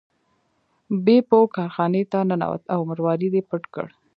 بیپو 1.05 1.39
کارخانې 1.55 2.03
ته 2.11 2.19
ننوت 2.29 2.63
او 2.73 2.79
مروارید 2.89 3.33
یې 3.37 3.43
پټ 3.49 3.63
کړ. 3.73 3.85